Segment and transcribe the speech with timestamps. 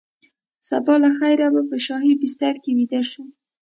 [0.69, 3.23] سبا له خیره به په شاهي بستره کې ویده شو.